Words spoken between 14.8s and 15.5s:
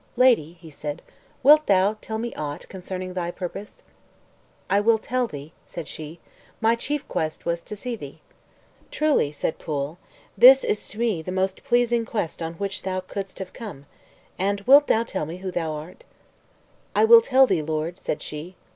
thou tell me